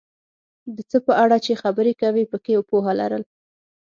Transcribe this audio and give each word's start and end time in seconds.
د 0.75 0.77
څه 0.89 0.97
په 1.07 1.13
اړه 1.23 1.37
چې 1.45 1.59
خبرې 1.61 1.93
کوې 2.01 2.23
پکې 2.31 2.53
پوهه 2.69 2.93
لرل، 2.99 3.23